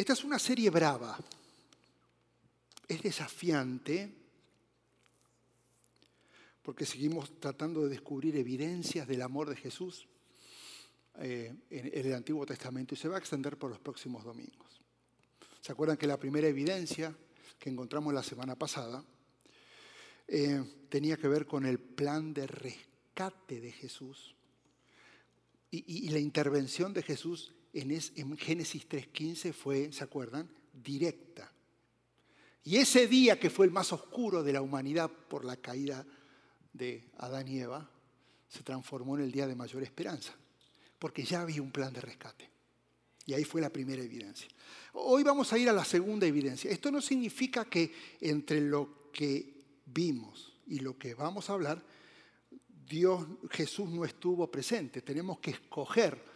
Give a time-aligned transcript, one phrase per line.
[0.00, 1.18] Esta es una serie brava.
[2.88, 4.10] Es desafiante
[6.62, 10.08] porque seguimos tratando de descubrir evidencias del amor de Jesús
[11.18, 14.80] eh, en, el Antiguo Testamento y se va a extender por los próximos domingos.
[15.60, 17.14] ¿Se acuerdan que la primera evidencia
[17.58, 19.04] que encontramos la semana pasada
[20.26, 24.34] eh, tenía que ver con el plan de rescate de Jesús
[25.70, 31.50] y, la intervención de Jesús en, Génesis 3.15 fue, ¿se acuerdan?, directa.
[32.64, 36.04] Y ese día que fue el más oscuro de la humanidad por la caída
[36.72, 37.88] de Adán y Eva,
[38.48, 40.34] se transformó en el día de mayor esperanza,
[40.98, 42.50] porque ya había un plan de rescate.
[43.26, 44.48] Y ahí fue la primera evidencia.
[44.94, 46.70] Hoy vamos a ir a la segunda evidencia.
[46.70, 49.54] Esto no significa que entre lo que
[49.86, 51.82] vimos y lo que vamos a hablar,
[52.88, 55.02] Dios, Jesús no estuvo presente.
[55.02, 56.29] Tenemos que escoger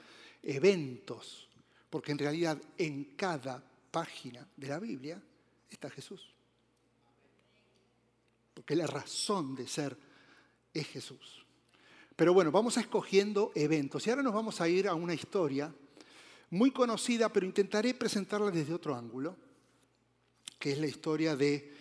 [0.45, 1.49] eventos,
[1.91, 5.21] porque en realidad en cada página de la Biblia
[5.71, 6.33] está Jesús.
[8.53, 9.97] Porque la razón de ser
[10.73, 11.45] es Jesús.
[12.17, 14.07] Pero bueno, vamos escogiendo eventos.
[14.07, 15.75] Y ahora nos vamos a ir a una historia
[16.51, 19.37] muy conocida, pero intentaré presentarla desde otro ángulo,
[20.59, 21.75] que es la historia de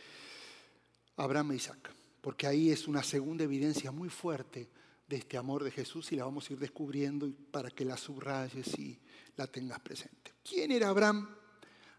[1.18, 1.94] Abraham e Isaac.
[2.22, 4.68] Porque ahí es una segunda evidencia muy fuerte
[5.14, 8.80] de este amor de Jesús y la vamos a ir descubriendo para que la subrayes
[8.80, 9.00] y
[9.36, 10.34] la tengas presente.
[10.44, 11.30] ¿Quién era Abraham?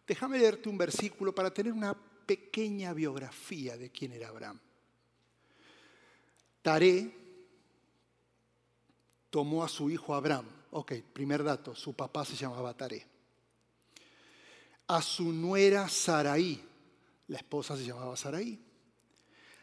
[0.04, 4.58] Déjame leerte un versículo para tener una pequeña biografía de quién era Abraham.
[6.60, 7.16] Taré
[9.30, 10.48] tomó a su hijo Abraham.
[10.72, 13.06] Ok, primer dato, su papá se llamaba Taré.
[14.88, 16.60] A su nuera Saraí,
[17.28, 18.58] la esposa se llamaba Saraí.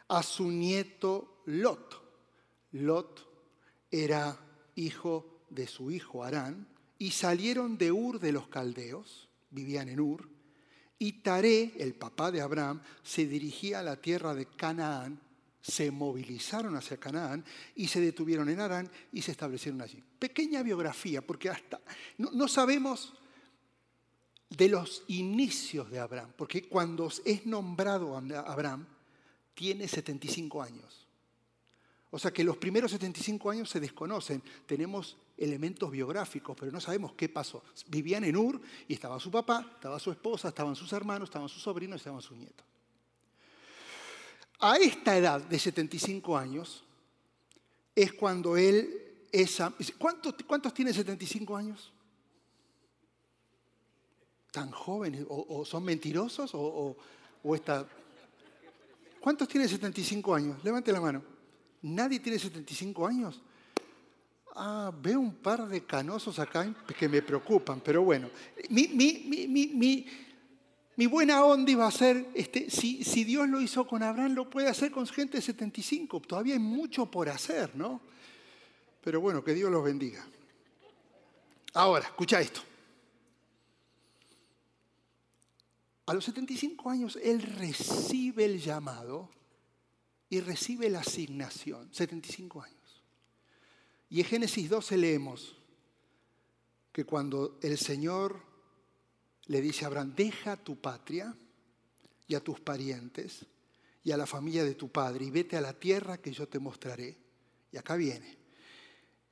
[0.08, 2.00] A su nieto Lot.
[2.72, 3.31] Lot
[3.92, 4.36] era
[4.74, 6.66] hijo de su hijo Arán.
[6.98, 10.28] Y salieron de Ur de los caldeos, vivían en Ur.
[10.98, 15.20] Y Taré, el papá de Abraham, se dirigía a la tierra de Canaán
[15.62, 17.44] se movilizaron hacia Canaán
[17.76, 20.02] y se detuvieron en Arán y se establecieron allí.
[20.18, 21.80] Pequeña biografía, porque hasta
[22.18, 23.14] no, sabemos
[24.50, 28.86] de los inicios de Abraham, porque cuando es nombrado Abraham,
[29.54, 31.01] tiene 75 años.
[32.12, 34.40] O sea que los primeros 75 años se desconocen.
[34.66, 37.64] Tenemos elementos biográficos, pero no sabemos qué pasó.
[37.88, 41.62] Vivían en Ur y estaba su papá, estaba su esposa, estaban sus hermanos, estaban sus
[41.62, 42.72] sobrinos, estaban sus nietos
[44.62, 46.84] a esta edad de 75 años
[47.94, 49.60] es cuando él es...
[49.98, 51.92] ¿Cuántos, cuántos tiene 75 años?
[54.52, 55.26] ¿Tan jóvenes?
[55.28, 56.54] ¿O, son mentirosos?
[56.54, 56.60] ¿O,
[57.42, 57.56] o.
[59.20, 60.62] ¿Cuántos tiene 75 años?
[60.62, 61.24] Levante la mano.
[61.82, 63.42] ¿Nadie tiene 75 años?
[64.54, 68.30] Ah, veo un par de canosos acá que me preocupan, pero bueno.
[68.68, 70.06] Mi,
[71.06, 74.68] buena onda iba a ser, este, si, si, Dios lo hizo con Abraham, lo puede
[74.68, 76.20] hacer con gente de 75.
[76.20, 78.00] Todavía hay mucho por hacer, ¿no?
[79.02, 80.24] Pero bueno, que Dios los bendiga.
[81.74, 82.60] Ahora, escucha esto.
[86.06, 89.30] A los 75 años él recibe el llamado
[90.32, 91.92] y recibe la asignación.
[91.92, 93.02] 75 años.
[94.08, 95.54] Y en Génesis 12 leemos
[96.90, 98.40] que cuando el Señor
[99.44, 101.36] le dice a Abraham, deja tu patria
[102.26, 103.44] y a tus parientes
[104.02, 106.58] y a la familia de tu padre y vete a la tierra que yo te
[106.58, 107.14] mostraré.
[107.70, 108.38] Y acá viene.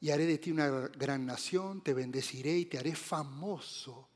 [0.02, 4.09] Y haré de ti una gran nación, te bendeciré y te haré famoso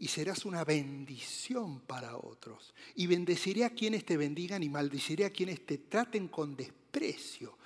[0.00, 2.74] y serás una bendición para otros.
[2.96, 7.60] Y bendeciré a quienes te bendigan y maldiciré a quienes te traten con desprecio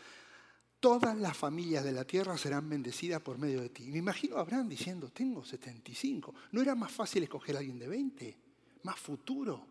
[0.85, 3.85] todas las familias de la tierra serán bendecidas por medio de ti.
[3.85, 6.35] Me imagino a Abraham diciendo, tengo 75.
[6.53, 8.37] ¿No era más fácil escoger a alguien de 20?
[8.83, 9.67] Más futuro.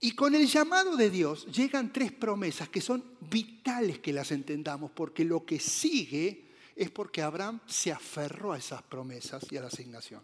[0.00, 4.90] Y con el llamado de Dios llegan tres promesas que son vitales que las entendamos,
[4.90, 9.68] porque lo que sigue es porque Abraham se aferró a esas promesas y a la
[9.68, 10.22] asignación.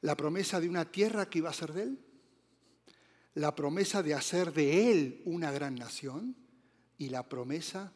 [0.00, 1.98] La promesa de una tierra que iba a ser de él,
[3.34, 6.36] la promesa de hacer de él una gran nación,
[6.98, 7.92] y la promesa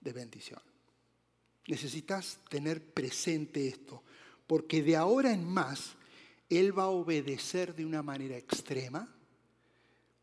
[0.00, 0.60] de bendición.
[1.66, 4.02] Necesitas tener presente esto,
[4.46, 5.96] porque de ahora en más
[6.48, 9.08] Él va a obedecer de una manera extrema,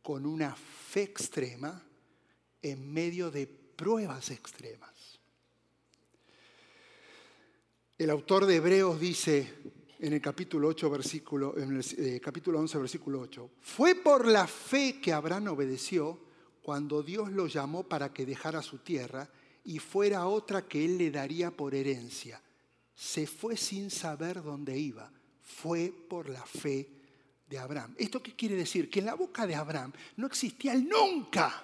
[0.01, 1.83] con una fe extrema,
[2.61, 4.96] en medio de pruebas extremas.
[7.97, 9.55] El autor de Hebreos dice
[9.97, 14.45] en el capítulo 8 versículo en el eh, capítulo 11 versículo 8, fue por la
[14.45, 16.19] fe que Abraham obedeció
[16.61, 19.27] cuando Dios lo llamó para que dejara su tierra
[19.65, 22.39] y fuera otra que él le daría por herencia.
[22.94, 25.11] Se fue sin saber dónde iba.
[25.41, 26.88] fue por la fe
[27.50, 27.95] de Abraham.
[27.97, 28.91] ¿Esto qué quiere decir?
[28.91, 31.63] Que en la boca de Abraham no existía el nunca.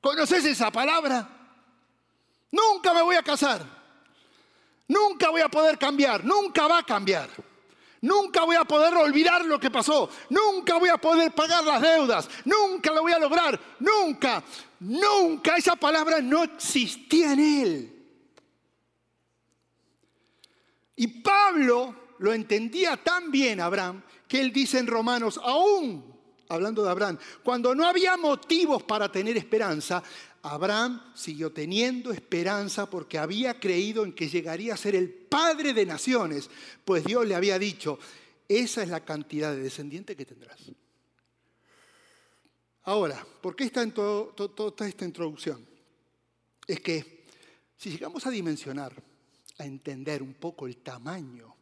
[0.00, 1.28] ¿Conoces esa palabra?
[2.50, 3.85] Nunca me voy a casar.
[4.88, 6.24] Nunca voy a poder cambiar.
[6.24, 7.28] Nunca va a cambiar.
[8.00, 10.08] Nunca voy a poder olvidar lo que pasó.
[10.30, 12.28] Nunca voy a poder pagar las deudas.
[12.44, 13.58] Nunca lo voy a lograr.
[13.80, 14.42] Nunca.
[14.80, 15.56] Nunca.
[15.56, 17.92] Esa palabra no existía en él.
[20.96, 26.16] Y Pablo lo entendía tan bien Abraham que él dice en Romanos, aún
[26.48, 30.02] hablando de Abraham, cuando no había motivos para tener esperanza,
[30.48, 35.84] Abraham siguió teniendo esperanza porque había creído en que llegaría a ser el padre de
[35.84, 36.48] naciones,
[36.84, 37.98] pues Dios le había dicho,
[38.48, 40.60] esa es la cantidad de descendientes que tendrás.
[42.84, 45.66] Ahora, ¿por qué está en toda esta introducción?
[46.64, 47.24] Es que
[47.76, 49.02] si llegamos a dimensionar,
[49.58, 51.56] a entender un poco el tamaño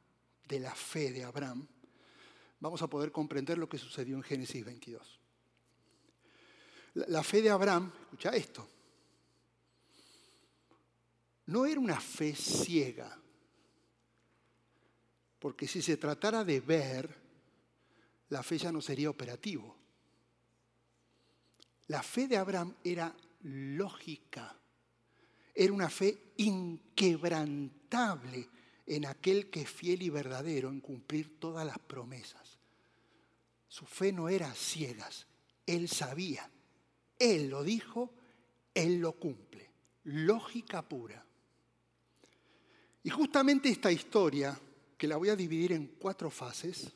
[0.46, 1.66] de la fe de Abraham,
[2.60, 5.20] vamos a poder comprender lo que sucedió en Génesis 22.
[6.94, 8.73] La fe de Abraham, escucha esto,
[11.46, 13.20] no era una fe ciega,
[15.38, 17.14] porque si se tratara de ver,
[18.30, 19.76] la fe ya no sería operativo.
[21.88, 24.58] La fe de Abraham era lógica,
[25.54, 28.48] era una fe inquebrantable
[28.86, 32.58] en aquel que es fiel y verdadero en cumplir todas las promesas.
[33.68, 35.26] Su fe no era ciegas,
[35.66, 36.50] él sabía,
[37.18, 38.14] él lo dijo,
[38.72, 39.70] él lo cumple.
[40.04, 41.24] Lógica pura.
[43.04, 44.58] Y justamente esta historia,
[44.98, 46.90] que la voy a dividir en cuatro fases,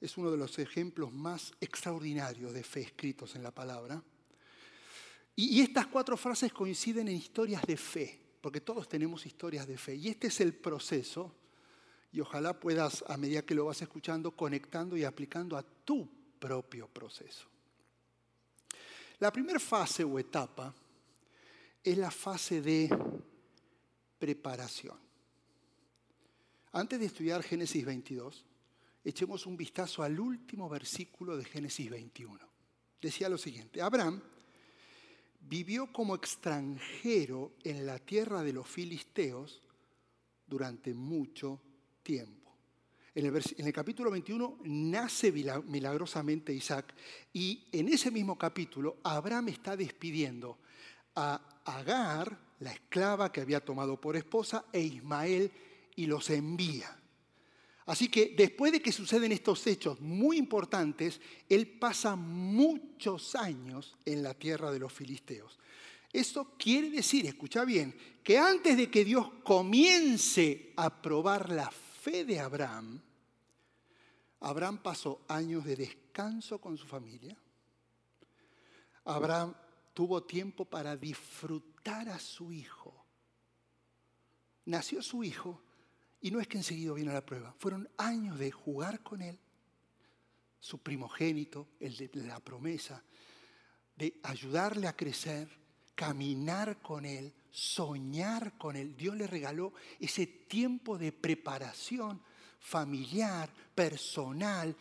[0.00, 4.02] es uno de los ejemplos más extraordinarios de fe escritos en la palabra.
[5.36, 9.94] Y, estas cuatro frases coinciden en historias de fe porque todos tenemos historias de fe.
[9.94, 11.32] Y este es el proceso,
[12.10, 16.08] y ojalá puedas, a medida que lo vas escuchando, conectando y aplicando a tu
[16.38, 17.46] propio proceso.
[19.20, 20.74] La primera fase o etapa
[21.84, 22.90] es la fase de
[24.22, 24.96] preparación.
[26.70, 28.46] Antes de estudiar Génesis 22,
[29.02, 32.38] echemos un vistazo al último versículo de Génesis 21.
[33.00, 34.22] Decía lo siguiente, Abraham
[35.40, 39.60] vivió como extranjero en la tierra de los filisteos
[40.46, 41.60] durante mucho
[42.04, 42.54] tiempo.
[43.16, 46.94] En el, capítulo 21 nace milagrosamente Isaac
[47.32, 50.58] y en ese mismo capítulo Abraham está despidiendo
[51.14, 55.50] a Agar, la esclava que había tomado por esposa, e Ismael
[55.96, 56.98] y los envía.
[57.86, 64.22] Así que después de que suceden estos hechos muy importantes, él pasa muchos años en
[64.22, 65.58] la tierra de los filisteos.
[66.12, 72.24] Esto quiere decir, escucha bien, que antes de que Dios comience a probar la fe
[72.24, 73.00] de Abraham,
[74.40, 77.36] Abraham pasó años de descanso con su familia.
[79.04, 79.54] Abraham
[79.94, 83.04] tuvo tiempo para disfrutar a su hijo.
[84.64, 85.60] Nació su hijo
[86.20, 89.38] y no es que enseguida vino la prueba, fueron años de jugar con él,
[90.60, 93.02] su primogénito, el de la promesa,
[93.96, 95.48] de ayudarle a crecer,
[95.94, 98.96] caminar con él, soñar con él.
[98.96, 102.22] Dios le regaló ese tiempo de preparación
[102.60, 104.76] familiar, personal,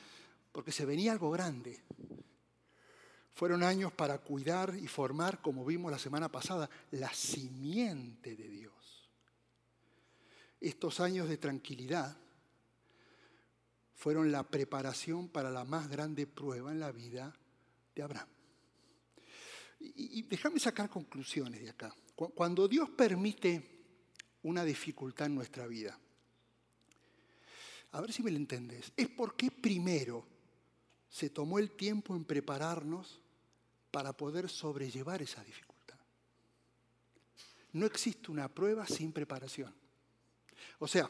[0.51, 1.81] porque se venía algo grande.
[3.33, 8.71] Fueron años para cuidar y formar, como vimos la semana pasada, la simiente de Dios
[10.61, 12.15] estos años de tranquilidad
[13.95, 17.35] fueron la preparación para la más grande prueba en la vida
[17.95, 18.29] de Abraham.
[19.79, 21.93] Y, déjame sacar conclusiones de acá.
[22.15, 23.79] Cuando Dios permite
[24.43, 25.99] una dificultad en nuestra vida,
[27.91, 30.27] a ver si me lo entendés, es porque primero
[31.11, 33.19] se tomó el tiempo en prepararnos
[33.91, 35.97] para poder sobrellevar esa dificultad.
[37.73, 39.73] No existe una prueba sin preparación.
[40.79, 41.09] O sea,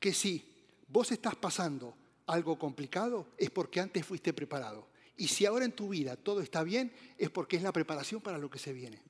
[0.00, 0.44] que si
[0.88, 4.88] vos estás pasando algo complicado, es porque antes fuiste preparado.
[5.16, 8.38] Y si ahora en tu vida todo está bien, es porque es la preparación para
[8.38, 9.00] lo que se viene.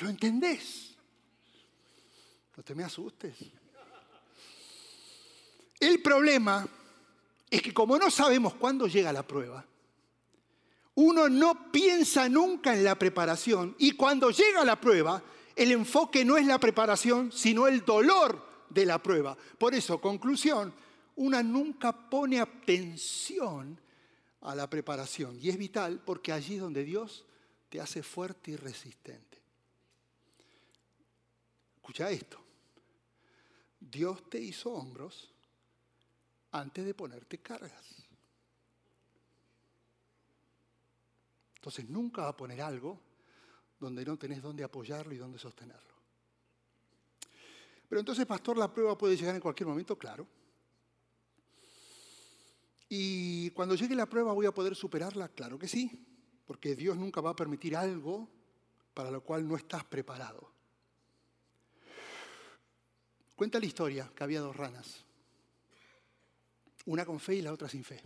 [0.00, 0.96] ¿Lo entendés?
[2.56, 3.36] No te me asustes.
[5.78, 6.68] El problema
[7.50, 9.64] es que como no sabemos cuándo llega la prueba,
[10.94, 15.22] uno no piensa nunca en la preparación y cuando llega la prueba
[15.56, 19.36] el enfoque no es la preparación, sino el dolor de la prueba.
[19.58, 20.72] Por eso, conclusión,
[21.16, 23.80] una nunca pone atención
[24.42, 25.38] a la preparación.
[25.40, 27.24] Y es vital porque allí es donde Dios
[27.70, 29.38] te hace fuerte y resistente.
[31.76, 32.38] Escucha esto.
[33.80, 35.32] Dios te hizo hombros
[36.60, 38.06] antes de ponerte cargas.
[41.56, 43.00] Entonces nunca va a poner algo
[43.80, 45.94] donde no tenés dónde apoyarlo y dónde sostenerlo.
[47.88, 50.26] Pero entonces, pastor, la prueba puede llegar en cualquier momento, claro.
[52.88, 56.06] Y cuando llegue la prueba voy a poder superarla, claro que sí,
[56.46, 58.28] porque Dios nunca va a permitir algo
[58.94, 60.52] para lo cual no estás preparado.
[63.34, 65.05] Cuenta la historia que había dos ranas,
[66.86, 68.02] una con fe y la otra sin fe.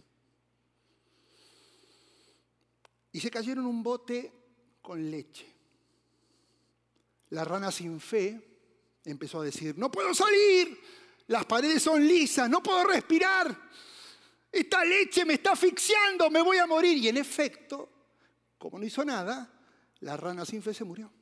[3.13, 4.33] Y se cayeron un bote
[4.83, 5.47] con leche.
[7.31, 8.41] La rana sin fe
[9.05, 10.79] empezó a decir, no puedo salir,
[11.29, 13.71] las paredes son lisas, no puedo respirar,
[14.51, 16.99] esta leche me está asfixiando, me voy a morir.
[16.99, 17.89] Y en efecto,
[18.59, 19.49] como no hizo nada,
[20.01, 21.13] la rana sin fe se murió.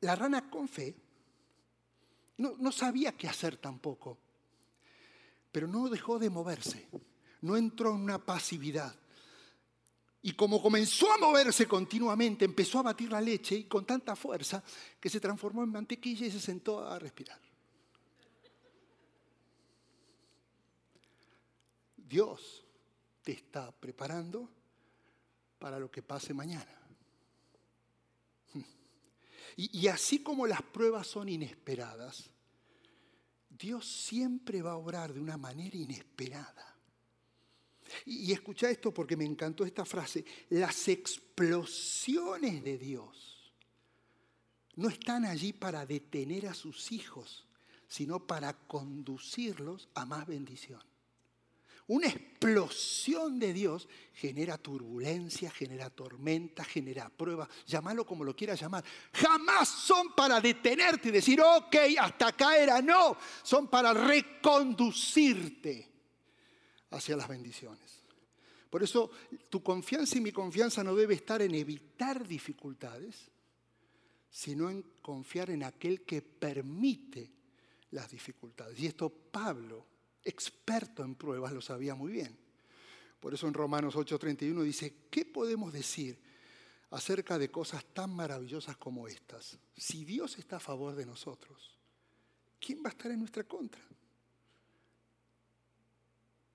[0.00, 0.94] La rana con fe
[2.38, 4.18] no, no sabía qué hacer tampoco,
[5.54, 6.88] pero no dejó de moverse,
[7.42, 8.92] no entró en una pasividad.
[10.22, 14.64] Y como comenzó a moverse continuamente, empezó a batir la leche y con tanta fuerza
[14.98, 17.38] que se transformó en mantequilla y se sentó a respirar.
[21.98, 22.64] Dios
[23.22, 24.50] te está preparando
[25.60, 26.80] para lo que pase mañana.
[29.56, 32.28] Y, y, así como las pruebas son inesperadas,
[33.58, 36.76] Dios siempre va a obrar de una manera inesperada.
[38.06, 40.24] Y, escucha esto porque me encantó esta frase.
[40.50, 43.52] Las explosiones de Dios
[44.76, 47.46] no están allí para detener a sus hijos,
[47.86, 50.82] sino para conducirlos a más bendición.
[51.86, 58.82] Una explosión de Dios genera turbulencia, genera tormenta, genera prueba, llámalo como lo quieras llamar.
[59.12, 65.90] Jamás son para detenerte y decir, ok, hasta acá era, no, son para reconducirte
[66.90, 68.02] hacia las bendiciones.
[68.70, 69.10] Por eso
[69.50, 73.30] tu confianza y mi confianza no debe estar en evitar dificultades,
[74.30, 77.30] sino en confiar en aquel que permite
[77.90, 78.80] las dificultades.
[78.80, 79.86] Y esto Pablo,
[80.24, 82.36] experto en pruebas, lo sabía muy bien.
[83.20, 86.18] Por eso en Romanos 8:31 dice, ¿qué podemos decir
[86.90, 89.58] acerca de cosas tan maravillosas como estas?
[89.76, 91.78] Si Dios está a favor de nosotros,
[92.60, 93.82] ¿quién va a estar en nuestra contra?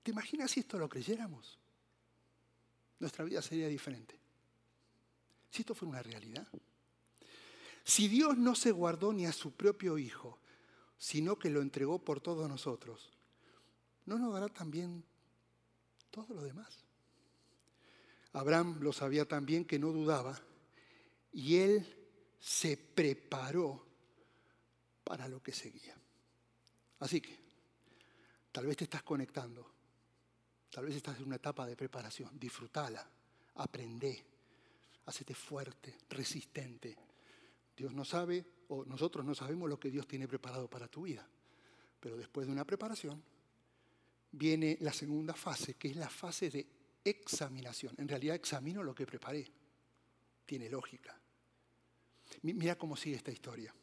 [0.02, 1.58] ¿Te imaginas si esto lo creyéramos?
[2.98, 4.18] Nuestra vida sería diferente.
[5.50, 6.46] Si esto fuera una realidad.
[7.84, 10.38] Si Dios no se guardó ni a su propio Hijo,
[10.98, 13.10] sino que lo entregó por todos nosotros,
[14.10, 15.02] ¿no nos dará también
[16.10, 16.84] todo lo demás?
[18.32, 20.38] Abraham lo sabía también que no dudaba
[21.32, 21.86] y él
[22.38, 23.86] se preparó
[25.04, 25.96] para lo que seguía.
[26.98, 27.38] Así que,
[28.52, 29.80] tal vez te estás conectando
[30.70, 32.38] Tal vez estás en una etapa de preparación.
[32.38, 33.04] Disfrútala,
[33.56, 34.24] aprende,
[35.06, 36.96] hacete fuerte, resistente.
[37.76, 41.26] Dios no sabe, o nosotros no sabemos lo que Dios tiene preparado para tu vida.
[41.98, 43.20] Pero después de una preparación,
[44.32, 46.66] viene la segunda fase, que es la fase de
[47.04, 47.94] examinación.
[47.98, 49.46] En realidad examino lo que preparé.
[50.46, 51.18] Tiene lógica.
[52.42, 53.74] Mira cómo sigue esta historia.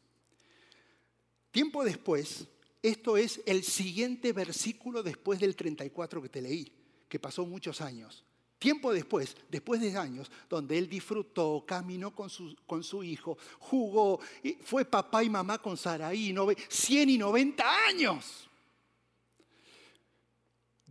[1.51, 2.47] Tiempo después,
[2.81, 6.71] esto es el siguiente versículo después del 34 que te leí
[7.07, 8.23] que pasó muchos años.
[8.59, 14.19] Tiempo después, después de años, donde él disfrutó, caminó con su, con su hijo, jugó,
[14.63, 16.33] fue papá y mamá con Saraí,
[16.67, 18.49] 100 y 90 años.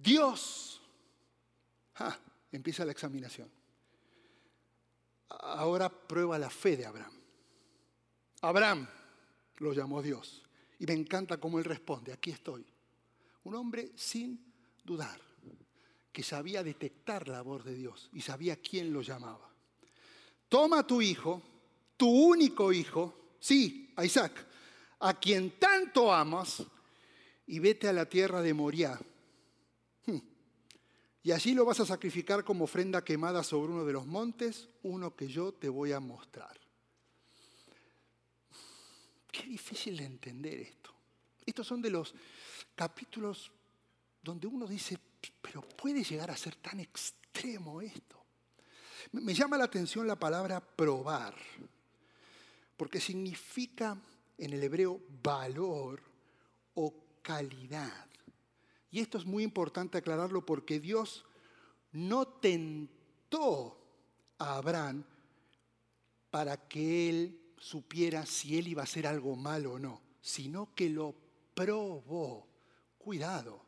[0.06, 0.80] Dios,
[1.96, 2.16] ah,
[2.52, 3.50] empieza la examinación.
[5.28, 7.12] Ahora prueba la fe de Abraham.
[8.42, 8.86] Abraham
[9.56, 10.44] lo llamó Dios.
[10.78, 12.64] Y me encanta cómo él responde, aquí estoy.
[13.42, 14.52] Un hombre sin
[14.84, 15.20] dudar
[16.12, 19.52] que sabía detectar la voz de Dios y sabía quién lo llamaba.
[20.48, 21.42] Toma tu hijo,
[21.96, 24.46] tu único hijo, sí, a Isaac,
[25.00, 26.62] a quien tanto amas,
[27.48, 29.00] y vete a la tierra de Moriah.
[30.06, 30.18] Hmm.
[31.22, 35.14] Y allí lo vas a sacrificar como ofrenda quemada sobre uno de los montes, uno
[35.14, 36.56] que yo te voy a mostrar.
[39.30, 40.94] Qué difícil de entender esto.
[41.44, 42.14] Estos son de los
[42.75, 43.50] capítulos
[44.22, 44.98] donde uno dice,
[45.42, 48.25] pero puede llegar a ser tan extremo esto.
[49.12, 51.34] Me llama la atención la palabra probar,
[52.76, 53.96] porque significa
[54.38, 56.00] en el hebreo valor
[56.75, 58.06] o calidad.
[58.90, 61.25] Y esto es muy importante aclararlo porque Dios
[61.93, 63.78] no tentó
[64.38, 65.05] a Abraham
[66.31, 70.90] para que él supiera si él iba a hacer algo malo o no, sino que
[70.90, 71.14] lo
[71.55, 72.47] probó.
[72.99, 73.64] Cuidado,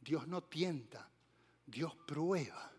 [0.00, 1.10] Dios no tienta,
[1.66, 2.72] Dios prueba.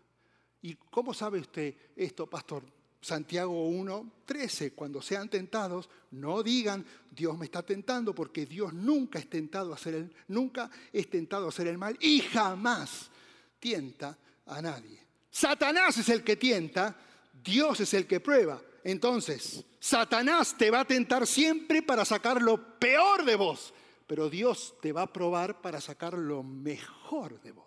[0.62, 2.64] ¿Y cómo sabe usted esto, pastor?
[3.00, 9.18] Santiago 1, 13, cuando sean tentados, no digan, Dios me está tentando, porque Dios nunca
[9.18, 13.10] es tentado a hacer el, nunca es tentado a hacer el mal y jamás
[13.60, 15.00] tienta a nadie.
[15.30, 16.96] Satanás es el que tienta,
[17.44, 18.60] Dios es el que prueba.
[18.82, 23.74] Entonces, Satanás te va a tentar siempre para sacar lo peor de vos,
[24.06, 27.65] pero Dios te va a probar para sacar lo mejor de vos.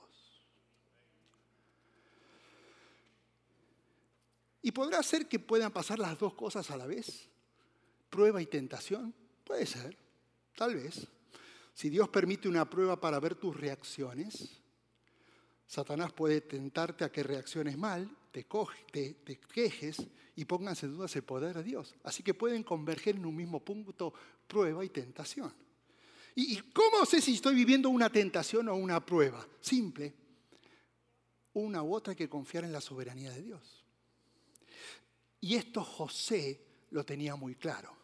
[4.69, 7.27] ¿Y podrá ser que puedan pasar las dos cosas a la vez?
[8.07, 9.15] ¿Prueba y tentación?
[9.43, 9.97] Puede ser,
[10.55, 11.07] tal vez.
[11.73, 14.61] Si Dios permite una prueba para ver tus reacciones,
[15.65, 18.45] Satanás puede tentarte a que reacciones mal, te,
[18.93, 21.95] te, quejes y pongas en duda el poder de Dios.
[22.03, 24.13] Así que pueden converger en un mismo punto
[24.45, 25.51] prueba y tentación.
[26.35, 29.47] ¿Y cómo sé si estoy viviendo una tentación o una prueba?
[29.61, 30.13] Simple.
[31.53, 33.78] Una u otra hay que confiar en la soberanía de Dios.
[35.41, 37.95] Y esto José lo tenía muy claro.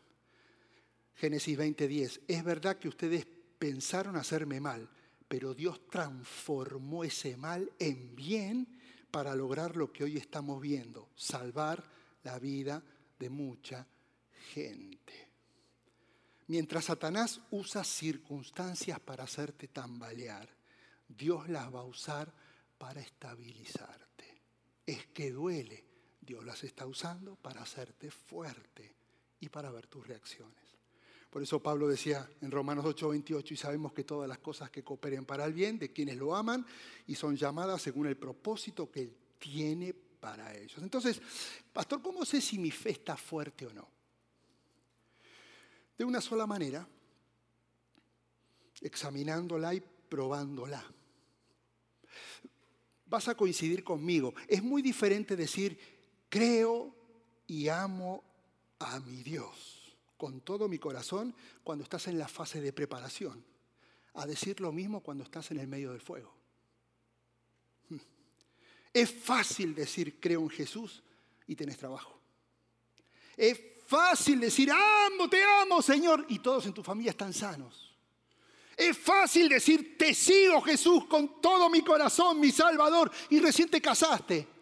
[1.15, 3.25] Génesis 20:10, es verdad que ustedes
[3.57, 4.89] pensaron hacerme mal,
[5.27, 11.83] pero Dios transformó ese mal en bien para lograr lo que hoy estamos viendo, salvar
[12.23, 12.83] la vida
[13.17, 13.87] de mucha
[14.53, 15.29] gente.
[16.47, 20.47] Mientras Satanás usa circunstancias para hacerte tambalear,
[21.07, 22.31] Dios las va a usar
[22.77, 24.41] para estabilizarte.
[24.85, 25.84] Es que duele,
[26.25, 28.95] Dios las está usando para hacerte fuerte
[29.39, 30.75] y para ver tus reacciones.
[31.29, 35.25] Por eso Pablo decía en Romanos 8:28, y sabemos que todas las cosas que cooperen
[35.25, 36.65] para el bien de quienes lo aman
[37.07, 40.77] y son llamadas según el propósito que Él tiene para ellos.
[40.81, 41.21] Entonces,
[41.73, 43.87] pastor, ¿cómo sé si mi fe está fuerte o no?
[45.97, 46.87] De una sola manera,
[48.81, 50.83] examinándola y probándola.
[53.07, 54.33] Vas a coincidir conmigo.
[54.47, 55.94] Es muy diferente decir,
[56.29, 56.93] creo
[57.47, 58.23] y amo
[58.79, 59.75] a mi Dios
[60.17, 63.43] con todo mi corazón cuando estás en la fase de preparación,
[64.13, 66.33] a decir lo mismo cuando estás en el medio del fuego.
[68.93, 71.03] Es fácil decir creo en Jesús
[71.47, 72.17] y tenés trabajo.
[73.35, 77.93] Es fácil decir amo, te amo Señor y todos en tu familia están sanos.
[78.77, 83.81] Es fácil decir te sigo Jesús con todo mi corazón, mi Salvador y recién te
[83.81, 84.54] casaste.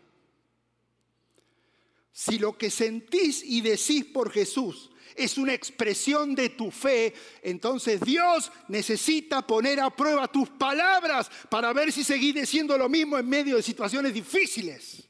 [2.14, 8.00] Si lo que sentís y decís por Jesús es una expresión de tu fe, entonces
[8.02, 13.28] Dios necesita poner a prueba tus palabras para ver si seguís diciendo lo mismo en
[13.28, 15.04] medio de situaciones difíciles.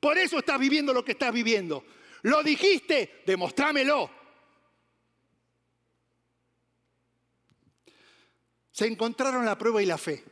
[0.00, 1.84] Por eso estás viviendo lo que estás viviendo.
[2.22, 4.10] Lo dijiste, demostrámelo.
[8.72, 10.24] Se encontraron la prueba y la fe.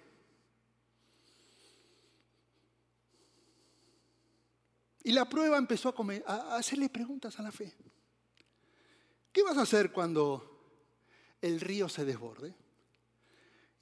[5.07, 5.95] Y la prueba empezó
[6.27, 7.73] a, hacerle preguntas a la fe.
[9.31, 10.83] ¿Qué vas a hacer cuando
[11.41, 12.53] el río se desborde?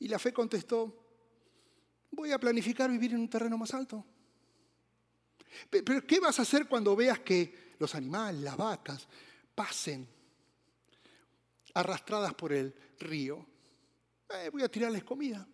[0.00, 0.94] Y la fe contestó,
[2.10, 4.04] voy a planificar vivir en un terreno más alto.
[5.70, 9.08] Pero ¿qué vas a hacer cuando veas que los animales, las vacas,
[9.54, 10.06] pasen
[11.72, 13.46] arrastradas por el río?
[14.28, 15.48] Eh, voy a tirarles comida.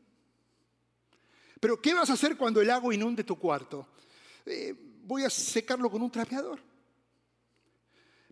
[1.60, 3.86] Pero ¿qué vas a hacer cuando el agua inunde tu cuarto?
[4.44, 6.60] Eh, voy a secarlo con un trapeador.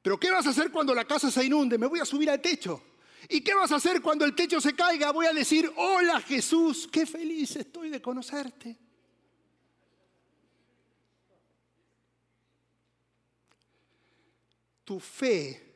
[0.01, 1.77] Pero ¿qué vas a hacer cuando la casa se inunde?
[1.77, 2.81] Me voy a subir al techo.
[3.29, 5.11] ¿Y qué vas a hacer cuando el techo se caiga?
[5.11, 8.79] Voy a decir, hola Jesús, qué feliz estoy de conocerte.
[14.85, 15.75] Tu fe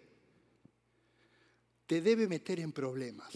[1.84, 3.34] te debe meter en problemas,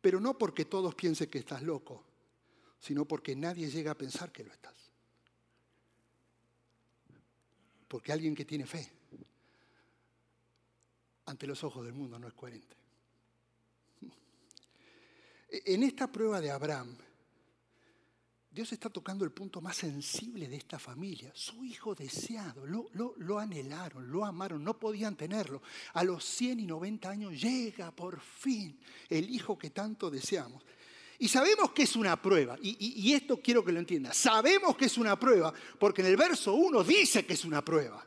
[0.00, 2.04] pero no porque todos piensen que estás loco,
[2.80, 4.89] sino porque nadie llega a pensar que lo estás.
[7.90, 8.88] Porque alguien que tiene fe
[11.26, 12.76] ante los ojos del mundo no es coherente.
[15.50, 16.96] En esta prueba de Abraham,
[18.48, 21.32] Dios está tocando el punto más sensible de esta familia.
[21.34, 25.60] Su hijo deseado, lo, anhelaron, lo amaron, no podían tenerlo.
[25.94, 30.62] A los 100 y 90 años llega por fin el hijo que tanto deseamos.
[31.20, 34.96] Y sabemos que es una prueba, y, esto quiero que lo entienda, sabemos que es
[34.96, 38.04] una prueba porque en el verso 1 dice que es una prueba.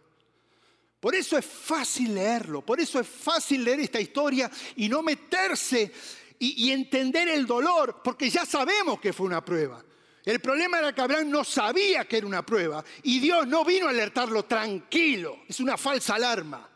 [0.99, 5.91] Por eso es fácil leerlo, por eso es fácil leer esta historia y no meterse
[6.39, 9.83] y entender el dolor, porque ya sabemos que fue una prueba.
[10.25, 13.87] El problema era que Abraham no sabía que era una prueba y Dios no vino
[13.87, 16.67] a alertarlo tranquilo, es una falsa alarma.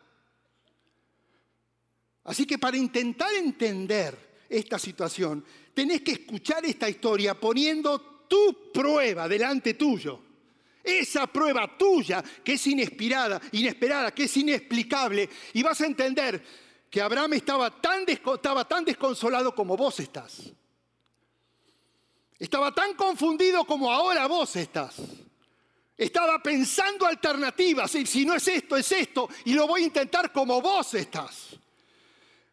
[2.26, 5.44] Así que para intentar entender esta situación,
[5.78, 10.20] tenés que escuchar esta historia poniendo tu prueba delante tuyo.
[10.84, 16.44] Esa prueba tuya que es inesperada, inesperada, que es inexplicable, y vas a entender
[16.90, 18.08] que Abraham estaba tan,
[18.68, 20.52] tan desconsolado como vos estás.
[22.40, 24.96] Estaba tan confundido como ahora vos estás.
[25.96, 30.32] Estaba pensando alternativas, y si no es esto, es esto, y lo voy a intentar
[30.32, 31.56] como vos estás.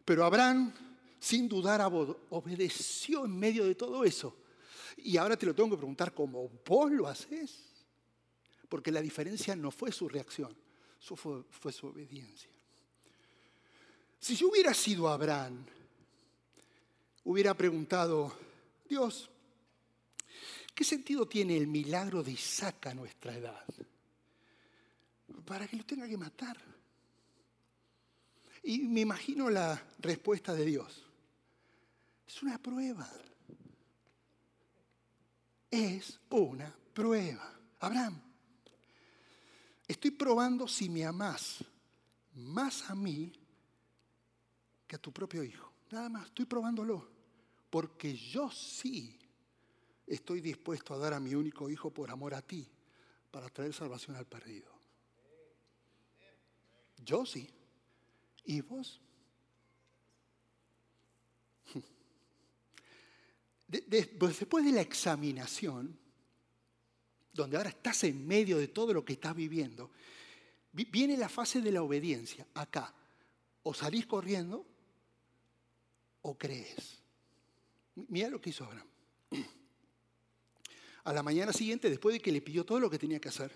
[0.03, 0.71] Pero Abraham,
[1.25, 1.81] sin dudar,
[2.29, 4.35] obedeció en medio de todo eso.
[4.97, 7.63] Y ahora te lo tengo que preguntar, ¿cómo vos lo haces?
[8.69, 10.55] Porque la diferencia no fue su reacción,
[10.99, 12.51] fue, fue su obediencia.
[14.19, 15.65] Si yo hubiera sido Abraham,
[17.23, 18.31] hubiera preguntado,
[18.87, 19.27] Dios,
[20.75, 23.65] ¿qué sentido tiene el milagro de Isaac a nuestra edad?
[25.43, 26.55] Para que lo tenga que matar.
[28.61, 31.05] Y me imagino la respuesta de Dios.
[32.27, 33.09] Es una prueba.
[35.69, 37.53] Es una prueba.
[37.79, 38.21] Abraham,
[39.87, 41.63] Estoy probando si me amás
[42.33, 43.31] más a mí
[44.87, 45.71] que a tu propio hijo.
[45.91, 47.07] Nada más, estoy probándolo.
[47.69, 49.19] Porque yo sí
[50.07, 52.67] estoy dispuesto a dar a mi único hijo por amor a ti,
[53.31, 54.71] para traer salvación al perdido.
[57.03, 57.49] Yo sí.
[58.45, 59.01] ¿Y vos?
[63.67, 65.97] Pues después de la examinación,
[67.33, 69.91] donde ahora estás en medio de todo lo que estás viviendo,
[70.71, 72.47] viene la fase de la obediencia.
[72.53, 72.93] Acá,
[73.63, 74.65] o salís corriendo
[76.21, 76.99] o crees.
[77.95, 78.87] Mira lo que hizo Abraham.
[81.03, 83.51] A la mañana siguiente, después de que le pidió todo lo que tenía que hacer,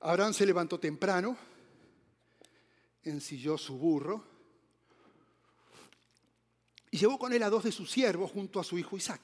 [0.00, 1.36] Abraham se levantó temprano,
[3.02, 4.29] ensilló su burro
[6.90, 9.20] y llevó con él a dos de sus siervos junto a su hijo Isaac.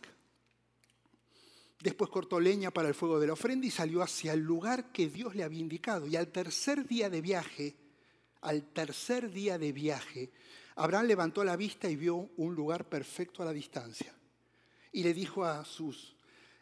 [1.80, 5.08] Después cortó leña para el fuego de la ofrenda y salió hacia el lugar que
[5.08, 6.06] Dios le había indicado.
[6.06, 7.76] Y al tercer día de viaje,
[8.40, 10.30] al tercer día de viaje,
[10.76, 14.14] Abraham levantó la vista y vio un lugar perfecto a la distancia.
[14.92, 16.16] Y le dijo a sus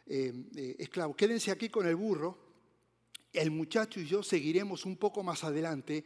[0.05, 2.37] eh, eh, esclavos, quédense aquí con el burro,
[3.31, 6.05] el muchacho y yo seguiremos un poco más adelante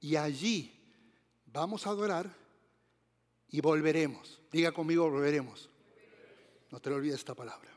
[0.00, 0.72] y allí
[1.46, 2.47] vamos a adorar
[3.50, 4.40] y volveremos.
[4.50, 5.68] Diga conmigo, volveremos.
[6.70, 7.70] No te olvides esta palabra.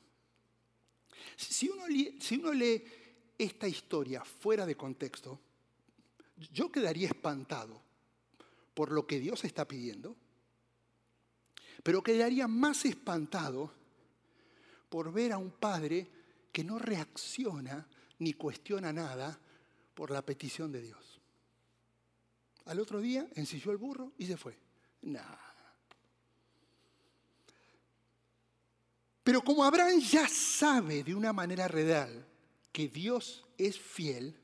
[1.38, 1.88] Si uno,
[2.54, 2.84] lee,
[3.38, 5.40] esta historia fuera de contexto,
[6.52, 7.82] yo quedaría espantado
[8.74, 10.16] por lo que Dios está pidiendo,
[11.84, 13.74] pero quedaría más espantado
[14.90, 16.08] por ver a un padre
[16.52, 17.88] que no reacciona
[18.20, 19.40] ni cuestiona nada
[19.96, 21.20] por la petición de Dios.
[22.66, 24.58] Al otro día ensilló el burro y se fue.
[25.02, 25.51] Nada.
[29.32, 32.28] Pero como Abraham ya sabe de una manera real
[32.70, 34.38] que Dios es fiel,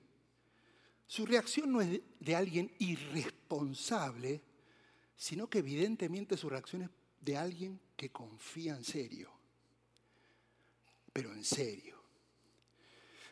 [1.06, 4.42] su reacción no es de alguien irresponsable,
[5.18, 9.30] sino que evidentemente su reacción es de alguien que confía en serio.
[11.12, 12.02] Pero en serio.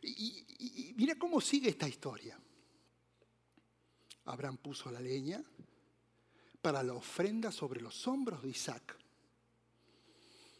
[0.01, 2.37] Y, mira cómo sigue esta historia.
[4.25, 5.41] Abraham puso la leña
[6.61, 9.04] para la ofrenda sobre los hombros de Isaac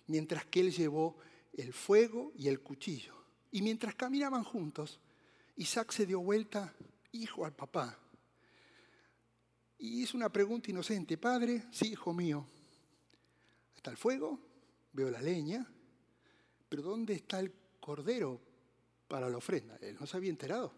[0.07, 1.17] mientras que él llevó
[1.53, 3.13] el fuego y el cuchillo.
[3.51, 4.99] Y mientras caminaban juntos,
[5.55, 6.73] Isaac se dio vuelta,
[7.11, 7.97] hijo al papá,
[9.77, 12.45] y hizo una pregunta inocente, padre, sí, hijo mío,
[13.75, 14.39] está el fuego,
[14.93, 15.65] veo la leña,
[16.69, 18.41] pero ¿dónde está el cordero
[19.07, 19.77] para la ofrenda?
[19.81, 20.73] Él no se había enterado.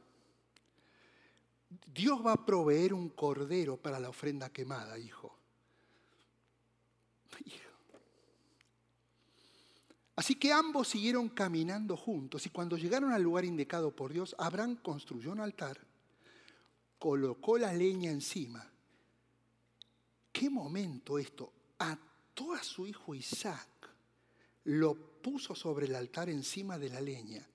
[1.93, 5.37] Dios va a proveer un cordero para la ofrenda quemada, hijo.
[10.17, 14.77] Así que ambos siguieron caminando juntos y cuando llegaron al lugar indicado por Dios, Abraham
[14.77, 15.79] construyó un altar,
[16.97, 18.67] colocó la leña encima.
[20.31, 21.53] ¿Qué momento esto?
[21.77, 23.69] Ató a su hijo Isaac,
[24.63, 27.47] lo puso sobre el altar encima de la leña.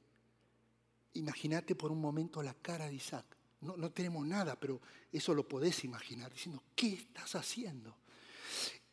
[1.15, 3.27] Imagínate por un momento la cara de Isaac.
[3.63, 7.97] No, no tenemos nada, pero eso lo podés imaginar, diciendo, ¿qué estás haciendo?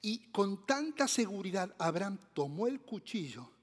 [0.01, 3.58] Y con tanta seguridad Abraham tomó el cuchillo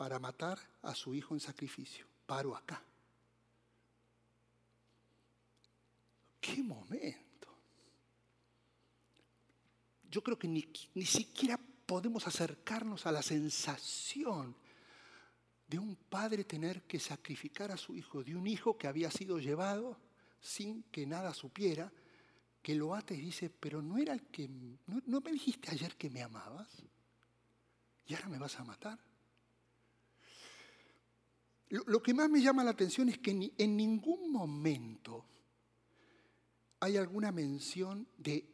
[0.00, 2.06] para matar a su hijo en sacrificio.
[2.24, 2.82] Paro acá.
[6.40, 7.48] ¿Qué momento?
[10.10, 14.56] Yo creo que ni, ni siquiera podemos acercarnos a la sensación
[15.68, 19.38] de un padre tener que sacrificar a su hijo, de un hijo que había sido
[19.38, 20.00] llevado
[20.40, 21.92] sin que nada supiera,
[22.62, 25.94] que lo ata y dice, pero no era el que, no, no me dijiste ayer
[25.98, 26.70] que me amabas
[28.06, 29.09] y ahora me vas a matar.
[31.70, 35.24] Lo, que más me llama la atención es que en ningún momento
[36.80, 38.44] hay alguna mención de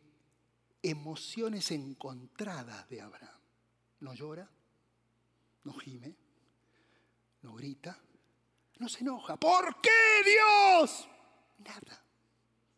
[0.83, 3.41] emociones encontradas de Abraham.
[4.01, 4.51] No llora,
[5.65, 6.15] no gime,
[7.41, 7.99] no grita,
[8.79, 9.39] no se enoja.
[9.39, 9.91] ¿Por qué
[10.23, 11.09] Dios?
[11.59, 12.05] Nada.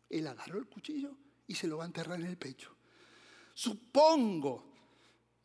[0.09, 2.73] Él agarró el cuchillo y se lo va a enterrar en el pecho.
[3.53, 4.71] Supongo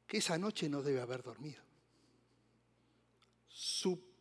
[0.06, 1.64] que esa noche no debe haber dormido.
[3.48, 4.13] Supongo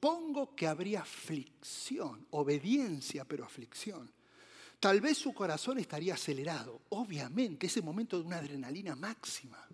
[0.55, 4.11] que habría aflicción, obediencia, pero aflicción.
[4.79, 9.65] Tal vez su corazón estaría acelerado, obviamente, ese momento de una adrenalina máxima.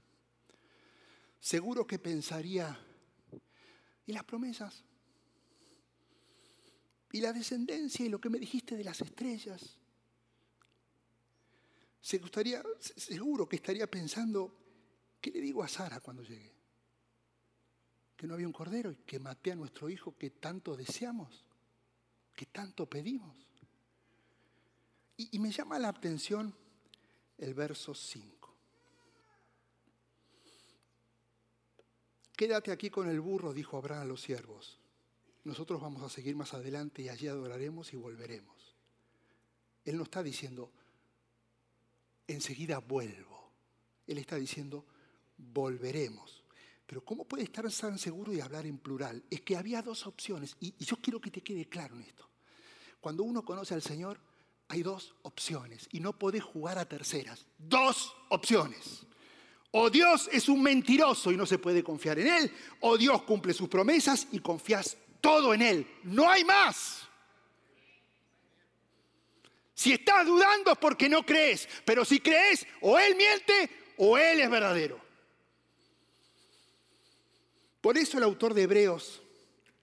[1.40, 2.78] Seguro que pensaría,
[4.06, 4.84] ¿y las promesas?
[7.12, 9.78] ¿Y la descendencia y lo que me dijiste de las estrellas?
[12.02, 14.56] Se gustaría, seguro que estaría pensando,
[15.20, 16.59] ¿qué le digo a Sara cuando llegue?
[18.20, 21.46] Que no había un cordero y que maté a nuestro hijo que tanto deseamos,
[22.36, 23.34] que tanto pedimos.
[25.16, 26.54] Y, me llama la atención
[27.38, 28.54] el verso 5.
[32.36, 34.80] Quédate aquí con el burro, dijo Abraham a los siervos.
[35.46, 38.76] Nosotros vamos a seguir más adelante y allí adoraremos y volveremos.
[39.86, 40.74] Él no está diciendo,
[42.28, 43.50] enseguida vuelvo.
[44.08, 44.84] Él está diciendo,
[45.38, 46.39] volveremos.
[46.90, 49.24] Pero ¿cómo puede estar tan seguro de hablar en plural?
[49.30, 52.28] Es que había dos opciones y, yo quiero que te quede claro en esto.
[53.00, 54.20] Cuando uno conoce al Señor,
[54.70, 57.46] hay dos opciones y no podés jugar a terceras.
[57.60, 59.06] Dos opciones.
[59.70, 63.54] O Dios es un mentiroso y no se puede confiar en Él, o Dios cumple
[63.54, 65.88] sus promesas y confías todo en Él.
[66.06, 67.08] No hay más.
[69.76, 74.40] Si estás dudando es porque no crees, pero si crees, o Él miente o Él
[74.40, 75.09] es verdadero.
[77.82, 79.22] Por eso el autor de Hebreos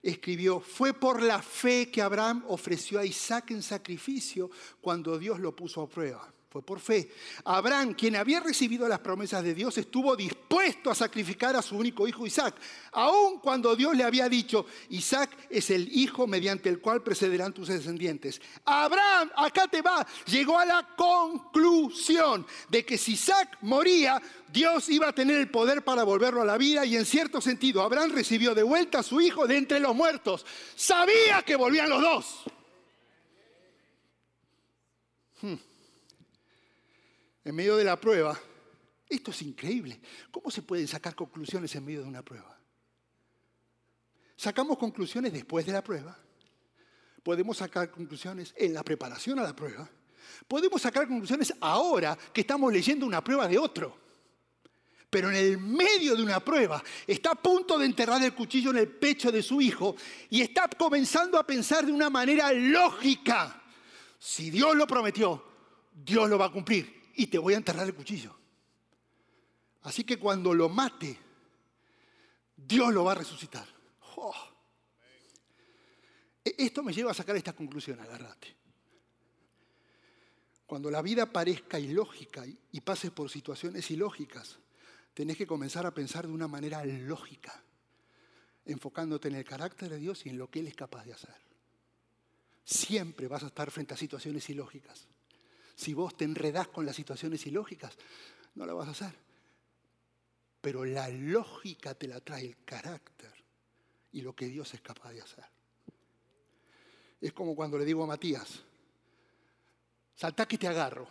[0.02, 5.56] escribió, fue por la fe que Abraham ofreció a Isaac en sacrificio cuando Dios lo
[5.56, 7.10] puso a prueba por fe.
[7.44, 12.06] Abraham, quien había recibido las promesas de Dios, estuvo dispuesto a sacrificar a su único
[12.06, 12.54] hijo Isaac,
[12.92, 17.68] aun cuando Dios le había dicho, Isaac es el hijo mediante el cual precederán tus
[17.68, 18.40] descendientes.
[18.64, 24.20] Abraham, acá te va, llegó a la conclusión de que si Isaac moría,
[24.52, 27.82] Dios iba a tener el poder para volverlo a la vida y en cierto sentido
[27.82, 30.46] Abraham recibió de vuelta a su hijo de entre los muertos.
[30.74, 32.44] Sabía que volvían los dos.
[35.42, 35.65] Hmm
[37.46, 38.36] en medio de la prueba,
[39.08, 40.00] esto es increíble.
[40.32, 42.58] ¿Cómo se pueden sacar conclusiones en medio de una prueba?
[44.36, 46.18] Sacamos conclusiones después de la prueba.
[47.22, 49.88] Podemos sacar conclusiones en la preparación a la prueba.
[50.48, 53.96] Podemos sacar conclusiones ahora que estamos leyendo una prueba de otro.
[55.08, 58.78] Pero en el medio de una prueba está a punto de enterrar el cuchillo en
[58.78, 59.94] el pecho de su hijo
[60.30, 63.62] y está comenzando a pensar de una manera lógica.
[64.18, 65.44] Si Dios lo prometió,
[65.94, 68.36] Dios lo va a cumplir y te voy a enterrar el cuchillo.
[69.82, 71.18] Así que cuando lo mate,
[72.56, 73.66] Dios lo va a resucitar.
[74.16, 74.34] Oh.
[76.44, 78.54] E-, esto me lleva a sacar esta conclusión, agárrate.
[80.66, 84.58] Cuando la vida parezca ilógica y pases por situaciones ilógicas,
[85.14, 87.62] tenés que comenzar a pensar de una manera lógica,
[88.64, 91.36] enfocándote en el carácter de Dios y en lo que Él es capaz de hacer.
[92.64, 95.06] Siempre vas a estar frente a situaciones ilógicas.
[95.76, 97.96] Si vos te enredás con las situaciones ilógicas,
[98.54, 99.14] no lo vas a hacer.
[100.60, 103.32] Pero la lógica te la trae el carácter
[104.12, 105.44] y lo que Dios es capaz de hacer.
[107.20, 108.62] Es como cuando le digo a Matías,
[110.14, 111.06] salta que te agarro.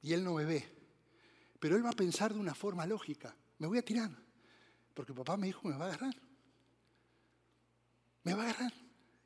[0.00, 0.64] Y él no me ve.
[1.60, 3.34] Pero él va a pensar de una forma lógica.
[3.58, 4.10] Me voy a tirar.
[4.94, 6.14] Porque papá me dijo, me va a agarrar.
[8.22, 8.72] Me va a agarrar.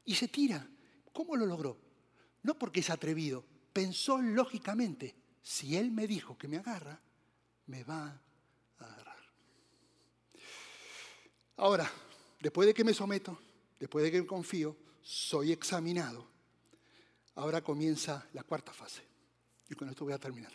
[0.05, 0.67] Y se tira.
[1.13, 1.79] ¿Cómo lo logró?
[2.43, 7.01] No porque es atrevido, pensó lógicamente, si Él me dijo que me agarra,
[7.67, 8.21] me va
[8.79, 9.19] a agarrar.
[11.57, 11.91] Ahora,
[12.41, 13.39] después de que me someto,
[13.79, 16.27] después de que confío, soy examinado.
[17.35, 19.03] Ahora comienza la cuarta fase.
[19.69, 20.53] Y con esto voy a terminar.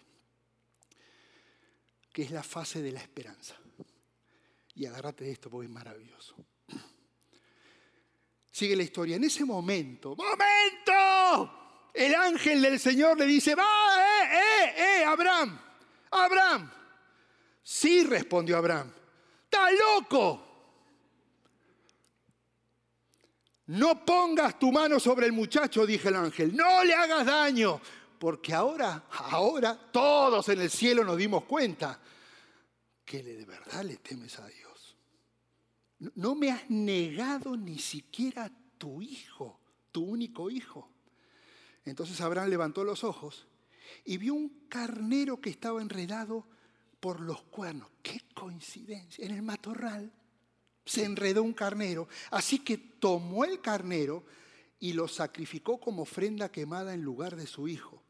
[2.11, 3.55] Que es la fase de la esperanza.
[4.75, 6.35] Y agárrate de esto porque es maravilloso.
[8.51, 9.15] Sigue la historia.
[9.15, 11.66] En ese momento, ¡momento!
[11.97, 15.59] El ángel del Señor le dice, va, eh, eh, eh, Abraham,
[16.11, 16.71] Abraham.
[17.63, 18.91] Sí, respondió Abraham,
[19.45, 20.43] está loco.
[23.67, 27.81] No pongas tu mano sobre el muchacho, dije el ángel, no le hagas daño,
[28.17, 31.99] porque ahora, ahora todos en el cielo nos dimos cuenta
[33.03, 34.95] que de verdad le temes a Dios.
[36.15, 39.59] No me has negado ni siquiera tu hijo,
[39.91, 40.96] tu único hijo.
[41.89, 43.47] Entonces Abraham levantó los ojos
[44.05, 46.45] y vio un carnero que estaba enredado
[46.99, 47.89] por los cuernos.
[48.01, 49.25] ¡Qué coincidencia!
[49.25, 50.11] En el matorral
[50.85, 52.07] se enredó un carnero.
[52.31, 54.25] Así que tomó el carnero
[54.79, 58.01] y lo sacrificó como ofrenda quemada en lugar de su hijo.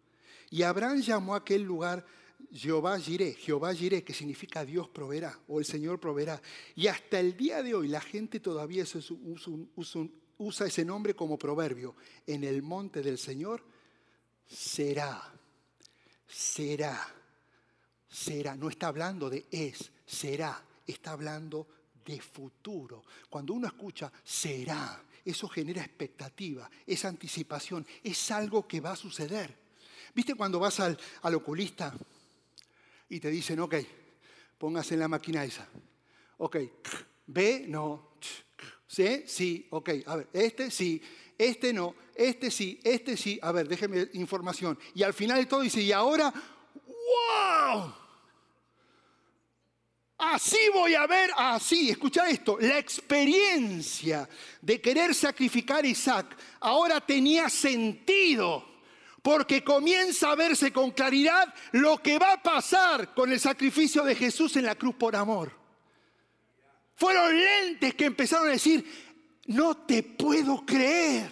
[0.50, 2.06] Y Abraham llamó a aquel lugar
[2.52, 6.42] Jehová Jireh, Jehová Jireh, que significa Dios proveerá o el Señor proveerá.
[6.76, 10.08] Y hasta el día de hoy la gente todavía usa
[10.65, 11.95] ese nombre como proverbio.
[12.26, 13.63] En el monte del Señor
[14.47, 15.34] será,
[16.28, 17.15] será,
[18.08, 18.56] será.
[18.56, 21.67] No está hablando de es, será, está hablando
[22.06, 23.04] de futuro.
[23.30, 29.67] Cuando uno escucha será, eso genera expectativa, es anticipación, es algo que va a suceder.
[30.13, 31.93] ¿Viste cuando vas al, al oculista
[33.10, 33.76] y te dicen, ok,
[34.58, 35.67] póngase en la máquina esa?
[36.38, 36.58] Ok,
[37.28, 38.07] ve, no,
[38.88, 39.23] ¿sí?
[39.28, 41.02] Sí, ok, a ver, este sí,
[41.38, 44.80] este no, este sí, este sí, a ver, déjeme información.
[44.95, 46.34] Y al final de todo dice, y ahora,
[46.73, 47.93] wow
[50.17, 54.28] Así voy a ver, así, escucha esto, la experiencia
[54.60, 58.65] de querer sacrificar a Isaac ahora tenía sentido,
[59.21, 64.15] porque comienza a verse con claridad lo que va a pasar con el sacrificio de
[64.15, 65.67] Jesús en la cruz por amor.
[66.98, 68.84] Fueron lentes que empezaron a decir,
[69.46, 71.32] no te puedo creer.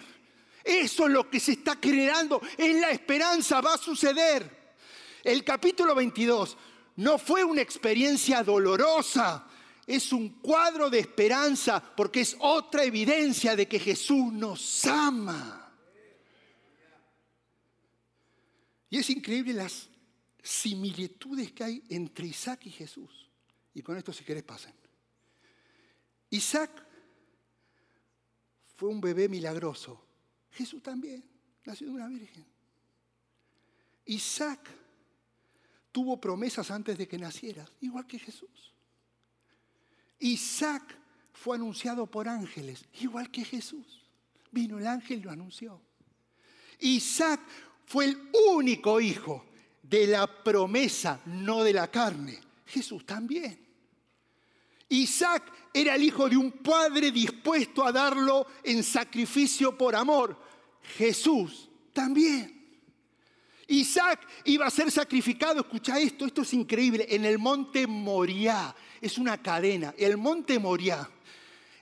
[0.62, 4.76] Eso es lo que se está creando, es la esperanza, va a suceder.
[5.24, 6.56] El capítulo 22
[6.96, 9.48] no fue una experiencia dolorosa,
[9.84, 15.72] es un cuadro de esperanza porque es otra evidencia de que Jesús nos ama.
[18.88, 19.88] Y es increíble las
[20.44, 23.28] similitudes que hay entre Isaac y Jesús.
[23.74, 24.85] Y con esto si querés pasen.
[26.30, 26.70] Isaac
[28.76, 30.04] fue un bebé milagroso.
[30.50, 31.24] Jesús también,
[31.64, 32.44] nació de una virgen.
[34.06, 34.70] Isaac
[35.92, 38.72] tuvo promesas antes de que naciera, igual que Jesús.
[40.18, 40.96] Isaac
[41.32, 44.04] fue anunciado por ángeles, igual que Jesús.
[44.50, 45.80] Vino el ángel y lo anunció.
[46.80, 47.40] Isaac
[47.84, 49.44] fue el único hijo
[49.82, 52.40] de la promesa, no de la carne.
[52.66, 53.65] Jesús también.
[54.88, 60.38] Isaac era el hijo de un padre dispuesto a darlo en sacrificio por amor.
[60.96, 62.54] Jesús también.
[63.68, 69.18] Isaac iba a ser sacrificado, escucha esto, esto es increíble, en el monte Moriah, es
[69.18, 71.10] una cadena, el monte Moriah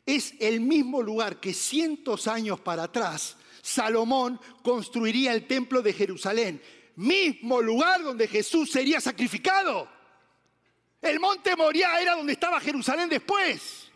[0.07, 6.61] es el mismo lugar que cientos años para atrás Salomón construiría el templo de Jerusalén,
[6.97, 9.89] mismo lugar donde Jesús sería sacrificado.
[11.05, 13.91] El monte Moriah era donde estaba Jerusalén después.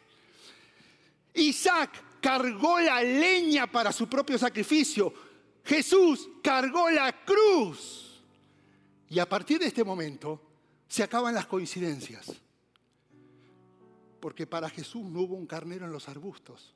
[1.32, 5.14] Isaac cargó la leña para su propio sacrificio.
[5.64, 8.20] Jesús cargó la cruz.
[9.08, 10.42] Y a partir de este momento
[10.86, 12.30] se acaban las coincidencias.
[14.20, 16.74] Porque para Jesús no hubo un carnero en los arbustos.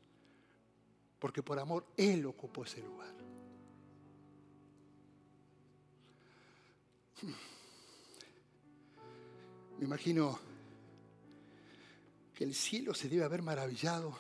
[1.18, 3.12] Porque por amor Él ocupó ese lugar.
[9.82, 10.38] Me imagino
[12.32, 14.16] que el cielo se debe haber maravillado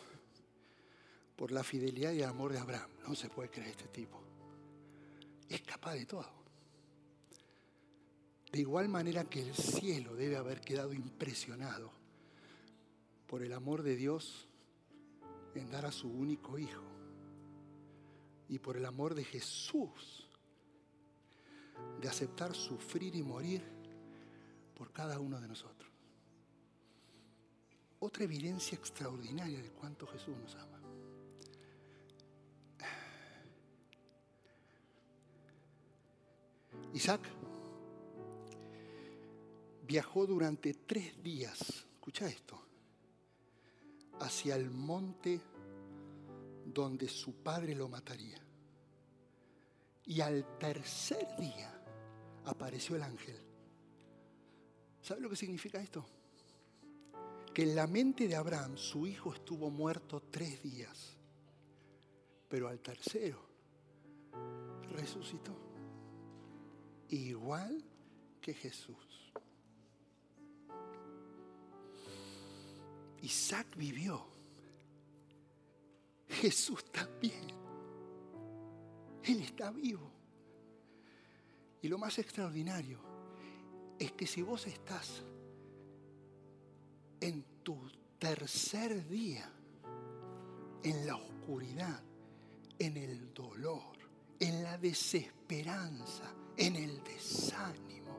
[1.36, 2.90] por la fidelidad y el amor de Abraham.
[3.06, 4.20] No se puede creer este tipo
[5.48, 6.26] es capaz de todo.
[8.50, 11.92] De igual manera que el cielo debe haber quedado impresionado
[13.28, 14.48] por el amor de Dios
[15.54, 16.82] en dar a su único hijo
[18.48, 20.26] y por el amor de Jesús
[22.00, 23.71] de aceptar sufrir y morir
[24.82, 25.88] por cada uno de nosotros.
[28.00, 30.80] Otra evidencia extraordinaria de cuánto Jesús nos ama.
[36.94, 37.20] Isaac
[39.86, 41.60] viajó durante tres días,
[41.94, 42.60] escucha esto,
[44.18, 45.40] hacia el monte
[46.66, 48.44] donde su padre lo mataría.
[50.06, 51.72] Y al tercer día
[52.46, 53.51] apareció el ángel.
[55.02, 56.06] ¿Sabe lo que significa esto?
[57.52, 61.16] Que en la mente de Abraham su hijo estuvo muerto tres días,
[62.48, 63.44] pero al tercero
[64.92, 65.54] resucitó
[67.08, 67.84] igual
[68.40, 69.32] que Jesús.
[73.22, 74.24] Isaac vivió.
[76.28, 77.46] Jesús también.
[79.22, 80.10] Él está vivo.
[81.82, 83.11] Y lo más extraordinario
[84.02, 85.22] es que si vos estás
[87.20, 87.78] en tu
[88.18, 89.48] tercer día,
[90.82, 92.02] en la oscuridad,
[92.80, 93.96] en el dolor,
[94.40, 98.18] en la desesperanza, en el desánimo,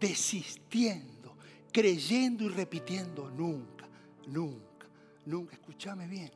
[0.00, 1.36] desistiendo,
[1.72, 3.88] creyendo y repitiendo nunca,
[4.26, 4.88] nunca,
[5.26, 6.32] nunca, escúchame bien,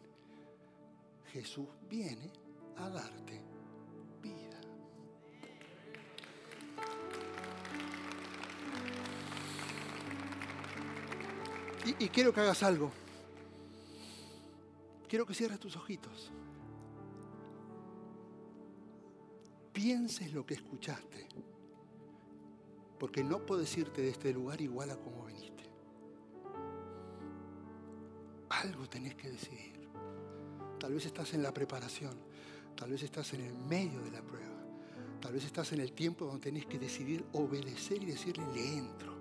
[1.32, 2.30] Jesús viene
[2.76, 3.43] a darte
[11.84, 12.90] Y, quiero que hagas algo.
[15.08, 16.32] Quiero que cierres tus ojitos.
[19.72, 21.28] Pienses lo que escuchaste.
[22.98, 25.64] Porque no puedes irte de este lugar igual a como viniste.
[28.48, 29.88] Algo tenés que decidir.
[30.78, 32.14] Tal vez estás en la preparación.
[32.74, 34.54] Tal vez estás en el medio de la prueba.
[35.20, 39.13] Tal vez estás en el tiempo donde tenés que decidir obedecer y decirle, le entro.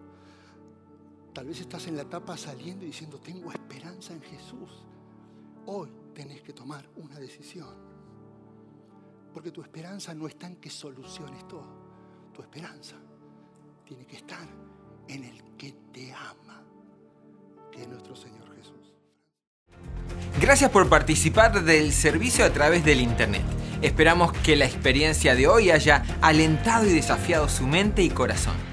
[1.34, 4.86] Tal vez estás en la etapa saliendo y diciendo, tengo esperanza en Jesús.
[5.66, 7.76] Hoy tenés que tomar una decisión.
[9.34, 12.32] Porque tu esperanza no está en que soluciones todo.
[12.34, 12.98] Tu esperanza
[13.84, 14.48] tiene que estar
[15.08, 16.64] en el que te ama,
[17.72, 18.94] que es nuestro Señor Jesús.
[20.40, 23.44] Gracias por participar del servicio a través del Internet.
[23.82, 28.73] Esperamos que la experiencia de hoy haya alentado y desafiado su mente y corazón.